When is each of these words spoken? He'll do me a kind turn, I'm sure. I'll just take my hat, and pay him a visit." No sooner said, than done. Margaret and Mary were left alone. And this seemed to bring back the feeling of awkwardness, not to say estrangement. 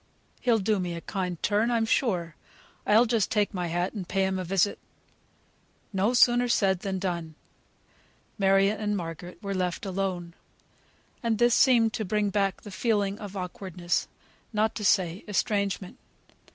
He'll 0.39 0.57
do 0.57 0.79
me 0.79 0.95
a 0.95 1.01
kind 1.01 1.37
turn, 1.43 1.69
I'm 1.69 1.85
sure. 1.85 2.33
I'll 2.87 3.05
just 3.05 3.29
take 3.29 3.53
my 3.53 3.67
hat, 3.67 3.93
and 3.93 4.07
pay 4.09 4.25
him 4.25 4.39
a 4.39 4.43
visit." 4.43 4.79
No 5.93 6.15
sooner 6.15 6.47
said, 6.47 6.79
than 6.79 6.97
done. 6.97 7.35
Margaret 8.39 8.79
and 8.79 8.97
Mary 8.97 9.37
were 9.43 9.53
left 9.53 9.85
alone. 9.85 10.33
And 11.21 11.37
this 11.37 11.53
seemed 11.53 11.93
to 11.93 12.03
bring 12.03 12.31
back 12.31 12.61
the 12.63 12.71
feeling 12.71 13.19
of 13.19 13.37
awkwardness, 13.37 14.07
not 14.51 14.73
to 14.73 14.83
say 14.83 15.23
estrangement. 15.27 15.99